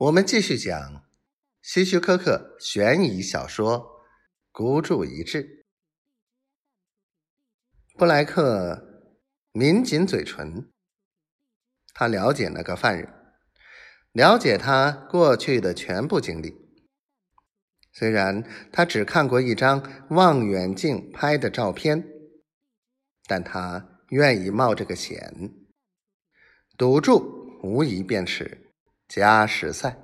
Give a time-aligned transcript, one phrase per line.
[0.00, 1.04] 我们继续讲
[1.60, 3.78] 希区柯克悬疑小说
[4.50, 5.44] 《孤注一掷》。
[7.98, 9.12] 布莱克
[9.52, 10.72] 抿紧嘴唇，
[11.92, 13.12] 他了解那个犯人，
[14.12, 16.54] 了解他过去的全部经历。
[17.92, 18.42] 虽然
[18.72, 22.08] 他只看过一张望远镜拍的照片，
[23.26, 25.52] 但他愿意冒这个险。
[26.78, 28.68] 赌注无疑便是。
[29.10, 29.98] 加时赛，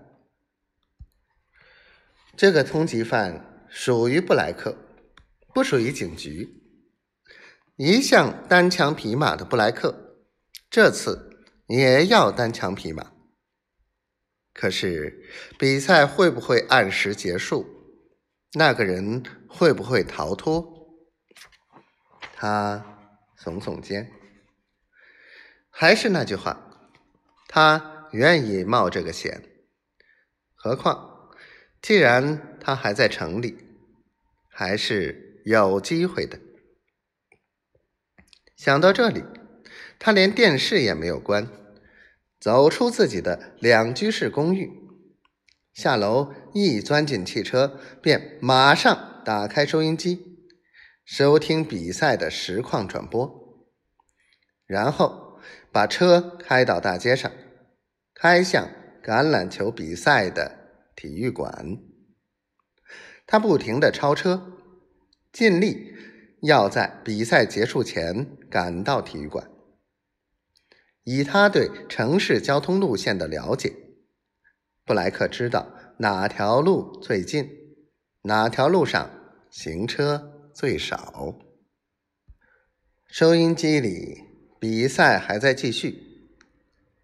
[2.37, 4.77] 这个通缉犯属于布莱克，
[5.55, 6.61] 不属于警局。
[7.77, 10.17] 一向单枪匹马的布莱克，
[10.69, 13.13] 这次也要单枪匹马。
[14.53, 15.25] 可是
[15.57, 17.65] 比赛会不会按时结束？
[18.55, 20.99] 那个人会不会逃脱？
[22.35, 22.85] 他
[23.39, 24.11] 耸耸肩。
[25.71, 26.59] 还是那句话，
[27.47, 27.93] 他。
[28.13, 29.43] 愿意冒这个险，
[30.55, 31.31] 何况
[31.81, 33.59] 既然他还在城里，
[34.49, 36.39] 还是有机会的。
[38.57, 39.23] 想到这里，
[39.99, 41.49] 他连电视也没有关，
[42.41, 44.73] 走出自己的两居室公寓，
[45.75, 50.39] 下楼一钻进汽车，便马上打开收音机，
[51.05, 53.67] 收听比赛的实况转播，
[54.65, 55.39] 然后
[55.71, 57.31] 把车开到大街上。
[58.19, 58.71] 开向
[59.05, 60.51] 橄榄球比赛的
[60.97, 61.77] 体育馆，
[63.27, 64.55] 他不停的超车，
[65.31, 65.95] 尽力
[66.41, 69.51] 要在比赛结束前赶到体育馆。
[71.05, 73.75] 以他对城市交通路线的了解，
[74.87, 77.51] 布莱克知道哪条路最近，
[78.23, 79.11] 哪条路上
[79.51, 81.39] 行车最少。
[83.07, 84.25] 收音机里
[84.59, 86.31] 比赛还在继续，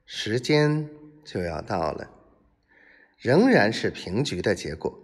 [0.06, 1.01] 时间。
[1.24, 2.10] 就要到了，
[3.18, 5.02] 仍然是平局的结果。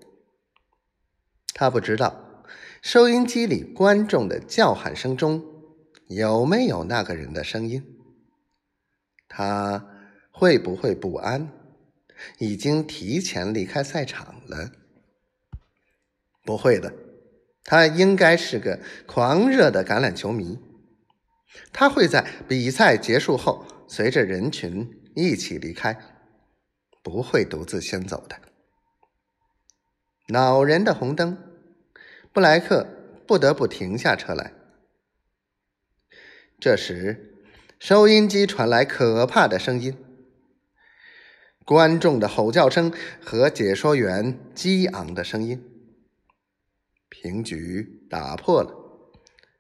[1.55, 2.45] 他不知道
[2.83, 5.45] 收音机里观众的叫喊声中
[6.09, 7.83] 有没有那个人的声音。
[9.29, 9.87] 他
[10.31, 11.51] 会不会不安？
[12.39, 14.73] 已经提前离开赛场了？
[16.45, 16.93] 不会的，
[17.65, 20.59] 他应该是个狂热的橄榄球迷。
[21.73, 24.95] 他会在比赛结束后随着人群。
[25.19, 25.99] 一起离开，
[27.03, 28.41] 不会独自先走的。
[30.29, 31.37] 恼人的红灯，
[32.33, 32.87] 布莱克
[33.27, 34.53] 不得不停下车来。
[36.61, 37.35] 这时，
[37.81, 39.97] 收音机传来可怕的声音，
[41.65, 45.61] 观众的吼叫声和解说员激昂的声音。
[47.09, 48.73] 平局打破了，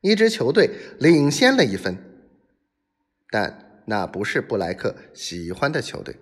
[0.02, 0.70] 一支球队
[1.00, 1.98] 领先了一分，
[3.28, 3.67] 但。
[3.90, 6.16] 那不是布莱克喜欢的球队，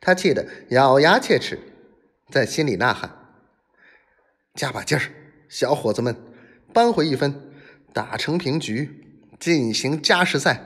[0.00, 1.56] 他气得咬牙切齿，
[2.28, 3.08] 在心里呐喊
[4.54, 5.04] ：“加把劲儿，
[5.48, 6.16] 小伙子们，
[6.72, 7.52] 扳回一分，
[7.92, 10.64] 打成平局，进行加时赛。”